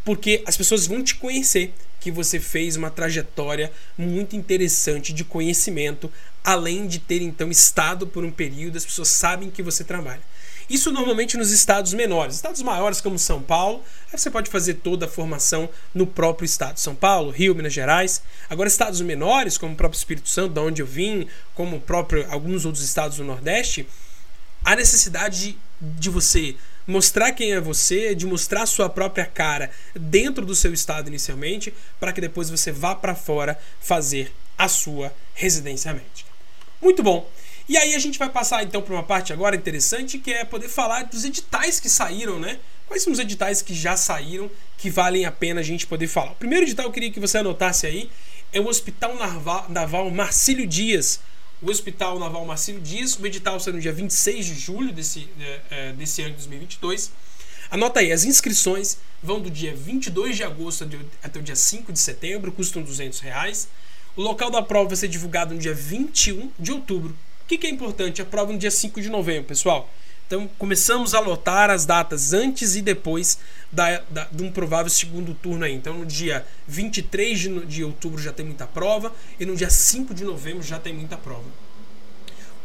porque 0.06 0.42
as 0.46 0.56
pessoas 0.56 0.88
vão 0.88 1.04
te 1.04 1.16
conhecer 1.16 1.74
que 2.00 2.10
você 2.10 2.40
fez 2.40 2.78
uma 2.78 2.90
trajetória 2.90 3.72
muito 3.98 4.36
interessante 4.38 5.12
de 5.12 5.26
conhecimento, 5.26 6.10
além 6.44 6.88
de 6.88 7.00
ter 7.00 7.22
então 7.22 7.52
estado 7.52 8.08
por 8.08 8.24
um 8.24 8.32
período, 8.32 8.78
as 8.78 8.86
pessoas 8.86 9.10
sabem 9.10 9.50
que 9.50 9.62
você 9.62 9.84
trabalha. 9.84 10.22
Isso 10.70 10.92
normalmente 10.92 11.38
nos 11.38 11.52
estados 11.52 11.94
menores. 11.94 12.36
Estados 12.36 12.62
maiores, 12.62 13.00
como 13.00 13.18
São 13.18 13.42
Paulo, 13.42 13.84
aí 14.12 14.20
você 14.20 14.30
pode 14.30 14.50
fazer 14.50 14.76
toda 14.76 15.06
a 15.06 15.10
formação 15.10 15.70
no 15.94 16.06
próprio 16.06 16.46
estado. 16.46 16.80
São 16.80 16.94
Paulo, 16.94 17.32
Rio, 17.32 17.56
Minas 17.56 17.74
Gerais. 17.74 18.22
Agora, 18.50 18.68
estados 18.68 19.00
menores, 19.02 19.58
como 19.58 19.74
o 19.74 19.78
próprio 19.78 19.98
Espírito 19.98 20.28
Santo, 20.28 20.54
de 20.54 20.60
onde 20.60 20.82
eu 20.82 20.86
vim, 20.86 21.28
como 21.56 21.80
próprio 21.80 22.26
alguns 22.30 22.66
outros 22.66 22.84
estados 22.84 23.18
do 23.18 23.24
Nordeste, 23.24 23.88
há 24.64 24.76
necessidade 24.76 25.54
de, 25.54 25.58
de 25.80 26.10
você 26.10 26.56
mostrar 26.86 27.32
quem 27.34 27.54
é 27.54 27.60
você, 27.60 28.16
de 28.16 28.26
mostrar 28.26 28.66
sua 28.66 28.90
própria 28.90 29.26
cara 29.26 29.70
dentro 29.94 30.46
do 30.46 30.56
seu 30.56 30.74
estado 30.74 31.08
inicialmente, 31.08 31.74
para 32.00 32.14
que 32.14 32.22
depois 32.22 32.50
você 32.50 32.72
vá 32.72 32.96
para 32.96 33.16
fora 33.16 33.60
fazer 33.80 34.34
a 34.58 34.68
sua 34.68 35.14
residência 35.34 35.94
médica. 35.94 36.30
Muito 36.82 37.04
bom. 37.04 37.30
E 37.70 37.76
aí 37.76 37.94
a 37.94 38.00
gente 38.00 38.18
vai 38.18 38.30
passar 38.30 38.64
então 38.64 38.82
para 38.82 38.94
uma 38.94 39.04
parte 39.04 39.34
agora 39.34 39.56
interessante 39.56 40.18
que 40.18 40.32
é 40.32 40.46
poder 40.46 40.70
falar 40.70 41.04
dos 41.04 41.26
editais 41.26 41.80
que 41.82 41.90
saíram, 41.90 42.40
né? 42.40 42.60
Quais 42.88 43.04
são 43.04 43.12
os 43.12 43.20
editais 43.20 43.62
que 43.62 43.74
já 43.74 43.98
saíram 43.98 44.50
que 44.78 44.90
valem 44.90 45.26
a 45.26 45.32
pena 45.32 45.60
a 45.60 45.64
gente 45.64 45.86
poder 45.86 46.08
falar? 46.08 46.32
O 46.32 46.36
primeiro 46.36 46.66
edital 46.66 46.86
que 46.86 46.90
eu 46.90 46.94
queria 46.94 47.12
que 47.12 47.20
você 47.20 47.40
anotasse 47.40 47.86
aí 47.86 48.10
é 48.54 48.62
o 48.62 48.68
Hospital 48.68 49.18
Naval, 49.68 50.10
Marcílio 50.10 50.66
Dias. 50.66 51.20
O 51.62 51.70
Hospital 51.70 52.18
Naval 52.18 52.46
Marcílio 52.46 52.80
Dias, 52.80 53.20
o 53.20 53.26
edital 53.26 53.60
saiu 53.60 53.74
no 53.74 53.82
dia 53.82 53.92
26 53.92 54.46
de 54.46 54.56
julho 54.56 54.94
desse, 54.94 55.28
é, 55.40 55.62
é, 55.70 55.94
desse 55.94 56.22
ano 56.22 56.32
de 56.32 56.38
2022. 56.38 57.12
Anota 57.70 58.00
aí, 58.00 58.14
as 58.14 58.24
inscrições 58.24 58.98
vão 59.22 59.42
do 59.42 59.52
dia 59.52 59.76
22 59.76 60.38
de 60.38 60.44
agosto 60.44 60.88
até 61.22 61.38
o 61.38 61.44
dia 61.44 61.56
5 61.56 61.92
de 61.92 62.00
setembro, 62.00 62.50
custam 62.54 62.82
200 62.82 63.20
reais. 63.20 63.68
O 64.16 64.22
local 64.22 64.50
da 64.50 64.62
prova 64.62 64.88
vai 64.88 64.96
ser 64.96 65.10
divulgado 65.10 65.54
no 65.54 65.60
dia 65.60 65.74
21 65.74 66.50
de 66.58 66.72
outubro. 66.72 67.14
O 67.48 67.50
que, 67.50 67.58
que 67.58 67.66
é 67.66 67.70
importante? 67.70 68.22
A 68.22 68.26
prova 68.26 68.52
no 68.52 68.60
dia 68.60 68.70
5 68.70 69.00
de 69.00 69.08
novembro, 69.08 69.46
pessoal. 69.46 69.90
Então 70.28 70.50
começamos 70.58 71.14
a 71.14 71.22
lotar 71.22 71.70
as 71.70 71.86
datas 71.86 72.34
antes 72.34 72.76
e 72.76 72.82
depois 72.82 73.40
da, 73.72 74.02
da, 74.10 74.26
de 74.30 74.44
um 74.44 74.52
provável 74.52 74.90
segundo 74.90 75.34
turno 75.34 75.64
aí. 75.64 75.74
Então 75.74 75.94
no 75.94 76.06
dia 76.06 76.46
23 76.68 77.40
de, 77.40 77.66
de 77.66 77.84
outubro 77.86 78.22
já 78.22 78.34
tem 78.34 78.46
muita 78.46 78.68
prova 78.68 79.14
e 79.40 79.46
no 79.46 79.56
dia 79.56 79.70
5 79.70 80.14
de 80.14 80.26
novembro 80.26 80.62
já 80.62 80.78
tem 80.78 80.94
muita 80.94 81.16
prova. 81.16 81.46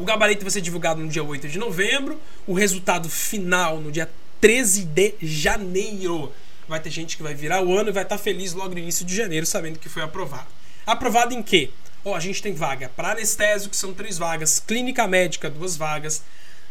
O 0.01 0.05
gabarito 0.05 0.43
vai 0.43 0.51
ser 0.51 0.61
divulgado 0.61 1.01
no 1.01 1.09
dia 1.09 1.23
8 1.23 1.47
de 1.47 1.61
novembro, 1.61 2.21
o 2.45 2.53
resultado 2.53 3.09
final 3.09 3.79
no 3.79 3.93
dia 3.93 4.11
13 4.41 4.83
de 4.83 5.15
janeiro. 5.21 6.33
Vai 6.67 6.81
ter 6.81 6.91
gente 6.91 7.17
que 7.17 7.23
vai 7.23 7.35
virar 7.35 7.63
o 7.63 7.73
ano 7.79 7.91
e 7.91 7.93
vai 7.93 8.03
estar 8.03 8.19
feliz 8.19 8.53
logo 8.53 8.75
no 8.75 8.81
início 8.81 9.07
de 9.07 9.15
janeiro 9.15 9.47
sabendo 9.47 9.79
que 9.79 9.89
foi 9.89 10.03
aprovado. 10.03 10.49
Aprovado 10.85 11.33
em 11.33 11.41
quê? 11.41 11.71
Ó, 12.05 12.15
a 12.15 12.21
gente 12.21 12.43
tem 12.43 12.53
vaga 12.53 12.89
para 12.89 13.13
anestésio, 13.13 13.71
que 13.71 13.77
são 13.77 13.95
três 13.95 14.19
vagas, 14.19 14.59
clínica 14.59 15.07
médica, 15.07 15.49
duas 15.49 15.77
vagas, 15.77 16.23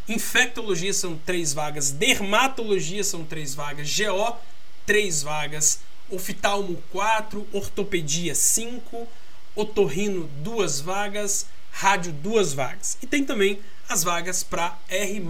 infectologia 0.08 0.92
são 0.92 1.16
três 1.16 1.54
vagas, 1.54 1.90
dermatologia 1.90 3.02
são 3.02 3.24
três 3.24 3.54
vagas, 3.54 3.88
GO, 3.96 4.36
três 4.84 5.22
vagas, 5.22 5.80
oftalmo, 6.10 6.82
quatro, 6.90 7.46
ortopedia, 7.52 8.34
cinco, 8.34 9.08
otorrino, 9.54 10.28
duas 10.42 10.80
vagas, 10.80 11.46
rádio, 11.70 12.12
duas 12.12 12.52
vagas. 12.52 12.98
E 13.02 13.06
tem 13.06 13.24
também 13.24 13.58
as 13.88 14.04
vagas 14.04 14.42
para 14.42 14.76
R+. 14.88 15.22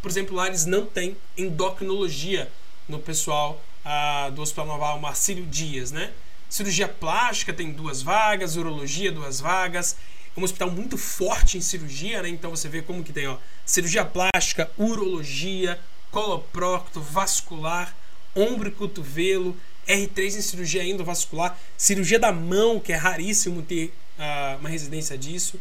Por 0.00 0.10
exemplo, 0.10 0.34
lá 0.34 0.46
eles 0.46 0.64
não 0.64 0.86
têm 0.86 1.16
endocrinologia 1.36 2.50
no 2.88 2.98
pessoal 2.98 3.62
ah, 3.84 4.30
do 4.34 4.40
Hospital 4.40 4.66
Naval 4.66 4.98
Marcílio 4.98 5.44
Dias, 5.46 5.90
né? 5.90 6.12
Cirurgia 6.48 6.88
plástica 6.88 7.52
tem 7.52 7.72
duas 7.72 8.02
vagas, 8.02 8.56
urologia 8.56 9.10
duas 9.10 9.40
vagas. 9.40 9.96
É 10.36 10.40
um 10.40 10.44
hospital 10.44 10.70
muito 10.70 10.96
forte 10.96 11.56
em 11.56 11.60
cirurgia, 11.60 12.22
né? 12.22 12.28
Então 12.28 12.50
você 12.50 12.68
vê 12.68 12.82
como 12.82 13.02
que 13.02 13.12
tem, 13.12 13.26
ó, 13.26 13.38
cirurgia 13.64 14.04
plástica, 14.04 14.70
urologia, 14.76 15.80
coloprocto, 16.10 17.00
vascular, 17.00 17.94
ombro 18.34 18.68
e 18.68 18.72
cotovelo, 18.72 19.56
R3 19.88 20.36
em 20.36 20.40
cirurgia 20.42 20.84
endovascular, 20.84 21.58
cirurgia 21.76 22.18
da 22.18 22.32
mão, 22.32 22.78
que 22.78 22.92
é 22.92 22.96
raríssimo 22.96 23.62
ter 23.62 23.92
uh, 24.18 24.58
uma 24.58 24.68
residência 24.68 25.16
disso, 25.16 25.58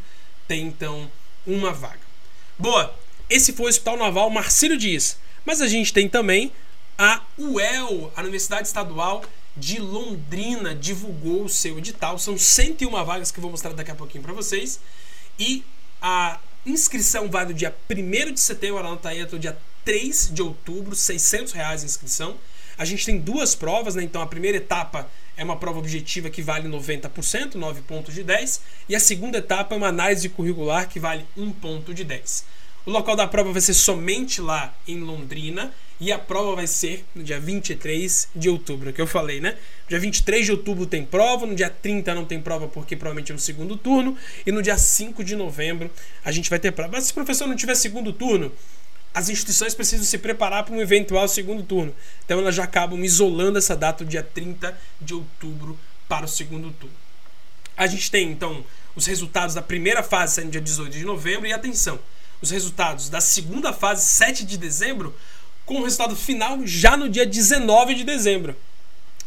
tem 0.47 0.67
então 0.67 1.09
uma 1.45 1.71
vaga. 1.71 1.99
Boa, 2.57 2.93
esse 3.29 3.53
foi 3.53 3.65
o 3.65 3.69
Hospital 3.69 3.97
Naval 3.97 4.29
Marcílio 4.29 4.77
Dias. 4.77 5.17
Mas 5.45 5.61
a 5.61 5.67
gente 5.67 5.93
tem 5.93 6.09
também 6.09 6.51
a 6.97 7.21
UEL, 7.37 8.11
a 8.15 8.21
Universidade 8.21 8.67
Estadual 8.67 9.23
de 9.55 9.79
Londrina 9.79 10.75
divulgou 10.75 11.45
o 11.45 11.49
seu 11.49 11.77
edital. 11.77 12.19
São 12.19 12.37
101 12.37 12.89
vagas 13.05 13.31
que 13.31 13.39
eu 13.39 13.41
vou 13.41 13.51
mostrar 13.51 13.73
daqui 13.73 13.91
a 13.91 13.95
pouquinho 13.95 14.23
para 14.23 14.33
vocês. 14.33 14.79
E 15.39 15.63
a 16.01 16.39
inscrição 16.65 17.29
vai 17.29 17.45
do 17.45 17.53
dia 17.53 17.75
1 17.89 18.33
de 18.33 18.39
setembro, 18.39 18.93
está 18.93 19.09
aí 19.09 19.21
até 19.21 19.35
o 19.35 19.39
dia 19.39 19.57
3 19.83 20.31
de 20.33 20.41
outubro, 20.41 20.95
600 20.95 21.53
reais 21.53 21.83
a 21.83 21.85
inscrição. 21.85 22.35
A 22.77 22.83
gente 22.83 23.05
tem 23.05 23.19
duas 23.19 23.55
provas, 23.55 23.95
né? 23.95 24.03
Então 24.03 24.21
a 24.21 24.27
primeira 24.27 24.57
etapa 24.57 25.09
é 25.37 25.43
uma 25.43 25.55
prova 25.57 25.79
objetiva 25.79 26.29
que 26.29 26.41
vale 26.41 26.67
90%, 26.67 27.55
9 27.55 27.81
pontos 27.81 28.13
de 28.13 28.23
10, 28.23 28.61
e 28.89 28.95
a 28.95 28.99
segunda 28.99 29.37
etapa 29.37 29.75
é 29.75 29.77
uma 29.77 29.87
análise 29.87 30.27
curricular 30.29 30.89
que 30.89 30.99
vale 30.99 31.25
1 31.37 31.51
ponto 31.53 31.93
de 31.93 32.03
10. 32.03 32.45
O 32.85 32.91
local 32.91 33.15
da 33.15 33.25
prova 33.25 33.51
vai 33.51 33.61
ser 33.61 33.73
somente 33.73 34.39
lá 34.39 34.71
em 34.87 34.99
Londrina 34.99 35.73
e 35.99 36.11
a 36.11 36.19
prova 36.19 36.55
vai 36.55 36.67
ser 36.67 37.03
no 37.15 37.23
dia 37.23 37.39
23 37.39 38.27
de 38.35 38.47
outubro, 38.47 38.93
que 38.93 39.01
eu 39.01 39.07
falei, 39.07 39.39
né? 39.39 39.57
Dia 39.89 39.99
23 39.99 40.45
de 40.45 40.51
outubro 40.51 40.85
tem 40.85 41.03
prova, 41.03 41.47
no 41.47 41.55
dia 41.55 41.69
30 41.69 42.13
não 42.13 42.25
tem 42.25 42.39
prova 42.39 42.67
porque 42.67 42.95
provavelmente 42.95 43.31
é 43.31 43.33
no 43.33 43.39
segundo 43.39 43.75
turno, 43.75 44.15
e 44.45 44.51
no 44.51 44.61
dia 44.61 44.77
5 44.77 45.23
de 45.23 45.35
novembro 45.35 45.89
a 46.23 46.31
gente 46.31 46.47
vai 46.47 46.59
ter 46.59 46.71
prova. 46.73 46.91
Mas 46.91 47.05
se 47.05 47.11
o 47.11 47.15
professor 47.15 47.47
não 47.47 47.55
tiver 47.55 47.73
segundo 47.73 48.13
turno, 48.13 48.51
as 49.15 49.29
instituições 49.29 49.73
precisam 49.73 50.05
se 50.05 50.19
preparar 50.19 50.63
para 50.63 50.75
um 50.75 50.81
eventual 50.81 51.27
segundo 51.27 51.63
turno. 51.63 51.95
Então 52.23 52.37
elas 52.37 52.53
já 52.53 52.65
acabam 52.65 53.03
isolando 53.03 53.57
essa 53.57 53.75
data 53.75 54.03
do 54.03 54.09
dia 54.09 54.21
30 54.21 54.77
de 55.01 55.13
outubro 55.15 55.79
para 56.07 56.25
o 56.25 56.29
segundo 56.29 56.69
turno. 56.71 56.95
A 57.75 57.87
gente 57.87 58.11
tem 58.11 58.29
então 58.29 58.63
os 58.95 59.07
resultados 59.07 59.55
da 59.55 59.61
primeira 59.61 60.03
fase 60.03 60.35
saindo 60.35 60.51
dia 60.51 60.61
18 60.61 60.91
de 60.91 61.03
novembro 61.03 61.47
e 61.47 61.53
atenção, 61.53 61.99
os 62.41 62.51
resultados 62.51 63.09
da 63.09 63.21
segunda 63.21 63.73
fase 63.73 64.05
7 64.05 64.45
de 64.45 64.57
dezembro 64.57 65.15
com 65.65 65.79
o 65.79 65.83
resultado 65.83 66.15
final 66.15 66.59
já 66.65 66.95
no 66.95 67.09
dia 67.09 67.25
19 67.25 67.95
de 67.95 68.03
dezembro. 68.03 68.55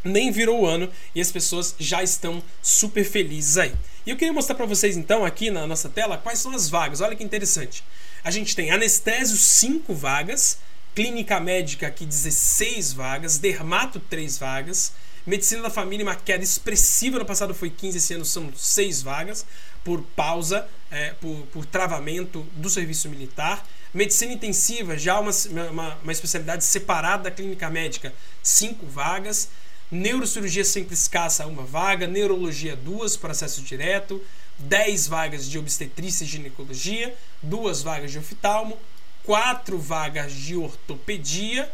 Nem 0.04 0.30
virou 0.30 0.60
o 0.60 0.66
ano 0.66 0.88
e 1.14 1.20
as 1.20 1.32
pessoas 1.32 1.74
já 1.78 2.02
estão 2.02 2.42
super 2.62 3.04
felizes 3.04 3.58
aí. 3.58 3.74
E 4.06 4.10
eu 4.10 4.16
queria 4.16 4.32
mostrar 4.32 4.54
para 4.54 4.64
vocês 4.64 4.96
então 4.96 5.24
aqui 5.24 5.50
na 5.50 5.66
nossa 5.66 5.88
tela 5.88 6.16
quais 6.16 6.38
são 6.38 6.54
as 6.54 6.68
vagas. 6.68 7.00
Olha 7.00 7.16
que 7.16 7.24
interessante. 7.24 7.82
A 8.22 8.30
gente 8.30 8.54
tem 8.54 8.70
anestésio 8.70 9.36
5 9.36 9.92
vagas, 9.94 10.58
clínica 10.94 11.40
médica 11.40 11.88
aqui 11.88 12.06
16 12.06 12.92
vagas, 12.92 13.38
dermato 13.38 14.00
3 14.00 14.38
vagas, 14.38 14.92
medicina 15.28 15.62
da 15.62 15.70
família 15.70 16.04
uma 16.04 16.14
queda 16.14 16.42
expressiva 16.42 17.18
no 17.18 17.24
passado 17.24 17.54
foi 17.54 17.70
15, 17.70 17.98
esse 17.98 18.14
ano 18.14 18.24
são 18.24 18.50
6 18.54 19.02
vagas 19.02 19.44
por 19.84 20.02
pausa, 20.02 20.66
é, 20.90 21.10
por, 21.20 21.46
por 21.52 21.66
travamento 21.66 22.46
do 22.54 22.68
serviço 22.68 23.08
militar. 23.08 23.66
Medicina 23.92 24.32
intensiva, 24.32 24.98
já 24.98 25.18
uma, 25.18 25.30
uma, 25.70 25.94
uma 26.02 26.12
especialidade 26.12 26.64
separada 26.64 27.24
da 27.24 27.30
clínica 27.30 27.70
médica, 27.70 28.12
cinco 28.42 28.86
vagas. 28.86 29.48
Neurocirurgia 29.90 30.64
sempre 30.64 30.94
escassa, 30.94 31.46
uma 31.46 31.62
vaga. 31.62 32.06
Neurologia, 32.06 32.76
duas 32.76 33.16
para 33.16 33.32
acesso 33.32 33.62
direto. 33.62 34.22
10 34.58 35.06
vagas 35.06 35.48
de 35.48 35.58
obstetrícia 35.58 36.24
e 36.24 36.26
ginecologia, 36.26 37.14
duas 37.40 37.80
vagas 37.80 38.10
de 38.10 38.18
oftalmo, 38.18 38.76
quatro 39.22 39.78
vagas 39.78 40.32
de 40.32 40.56
ortopedia, 40.56 41.70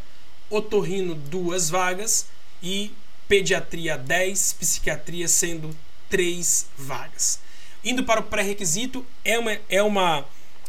otorrino, 0.50 1.14
duas 1.14 1.70
vagas 1.70 2.26
e 2.62 2.92
pediatria 3.28 3.96
10, 3.96 4.54
psiquiatria 4.54 5.28
sendo 5.28 5.76
três 6.08 6.66
vagas. 6.76 7.40
Indo 7.84 8.04
para 8.04 8.20
o 8.20 8.24
pré-requisito, 8.24 9.04
é 9.24 9.38
uma, 9.38 9.58
é 9.68 9.82
uma 9.82 10.24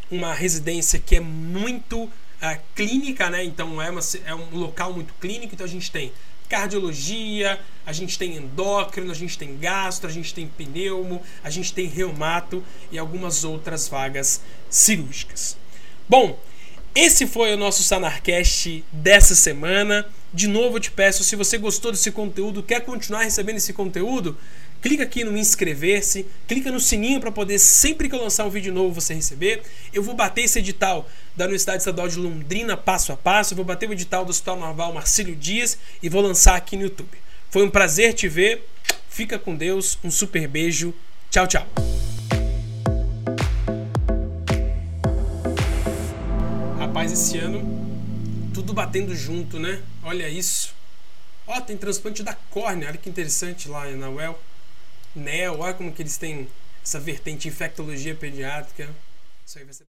uma 0.10 0.34
residência 0.34 1.00
que 1.00 1.16
é 1.16 1.20
muito 1.20 2.04
uh, 2.04 2.12
clínica, 2.76 3.30
né? 3.30 3.44
Então 3.44 3.82
é, 3.82 3.90
uma, 3.90 4.02
é 4.26 4.36
um 4.36 4.50
local 4.52 4.94
muito 4.94 5.14
clínico, 5.16 5.54
então 5.54 5.66
a 5.66 5.70
gente 5.70 5.92
tem 5.92 6.12
cardiologia, 6.48 7.60
a 7.86 7.92
gente 7.92 8.20
tem 8.20 8.36
endócrino, 8.36 9.12
a 9.12 9.16
gente 9.16 9.38
tem 9.38 9.58
gastro, 9.58 10.08
a 10.08 10.14
gente 10.14 10.34
tem 10.34 10.48
pneumo, 10.48 11.22
a 11.44 11.50
gente 11.50 11.74
tem 11.74 11.88
reumato 11.88 12.64
e 12.92 13.00
algumas 13.00 13.44
outras 13.44 13.88
vagas 13.88 14.42
cirúrgicas. 14.70 15.58
Bom, 16.08 16.40
esse 16.94 17.26
foi 17.26 17.54
o 17.54 17.58
nosso 17.58 17.84
Sanarcast 17.84 18.86
dessa 18.92 19.34
semana. 19.34 20.06
De 20.36 20.50
novo, 20.50 20.75
eu 20.75 20.82
te 20.82 20.92
peço, 20.92 21.24
se 21.24 21.34
você 21.34 21.58
gostou 21.58 21.94
desse 21.94 22.12
conteúdo, 22.12 22.62
quer 22.62 22.82
continuar 22.82 23.24
recebendo 23.24 23.56
esse 23.56 23.72
conteúdo, 23.72 24.38
clica 24.82 25.04
aqui 25.04 25.24
no 25.24 25.38
inscrever-se, 25.38 26.25
clica 26.46 26.70
no 26.70 26.77
sininho 26.77 27.22
para 27.22 27.32
poder 27.32 27.58
sempre 27.58 28.10
que 28.10 28.15
eu 28.15 28.22
lançar 28.22 28.44
um 28.44 28.50
vídeo 28.50 28.74
novo 28.74 29.00
você 29.00 29.13
receber. 29.13 29.63
Eu 29.94 30.04
vou 30.04 30.13
bater 30.13 30.42
esse 30.42 30.60
edital 30.60 31.10
da 31.38 31.46
Universidade 31.46 31.77
Estadual 31.77 32.10
de 32.10 32.18
Londrina 32.18 32.75
passo 32.75 33.13
a 33.13 33.15
passo, 33.15 33.54
eu 33.54 33.56
vou 33.56 33.63
bater 33.63 33.88
o 33.88 33.94
edital 33.94 34.25
do 34.25 34.32
Hospital 34.32 34.60
Naval 34.60 34.94
Marcílio 34.94 35.38
Dias 35.38 35.77
e 36.04 36.10
vou 36.10 36.22
lançar 36.22 36.58
aqui 36.58 36.75
no 36.75 36.84
YouTube. 36.84 37.18
Foi 37.50 37.63
um 37.63 37.70
prazer 37.70 38.13
te 38.13 38.27
ver. 38.27 38.68
Fica 39.08 39.39
com 39.39 39.56
Deus, 39.56 39.98
um 40.04 40.12
super 40.12 40.50
beijo. 40.50 40.94
Tchau, 41.32 41.48
tchau. 41.48 41.65
Rapaz, 46.77 47.13
esse 47.13 47.38
ano 47.38 47.85
tudo 48.56 48.74
batendo 48.74 49.14
junto, 49.14 49.60
né? 49.60 49.84
Olha 50.02 50.30
isso. 50.30 50.74
Ó, 51.46 51.60
tem 51.60 51.76
transplante 51.76 52.24
da 52.24 52.34
córnea, 52.34 52.88
olha 52.88 52.98
que 52.98 53.10
interessante 53.10 53.68
lá 53.68 53.86
na 53.92 54.10
UEL. 54.10 54.40
NEL, 55.14 55.60
olha 55.60 55.74
como 55.74 55.92
que 55.92 56.01
eles 56.01 56.16
têm 56.16 56.48
essa 56.82 56.98
vertente 56.98 57.50
infectologia 57.50 58.16
pediátrica. 58.16 58.90
Isso 59.46 59.60
aí 59.60 59.66
vai 59.66 59.74
ser 59.74 59.84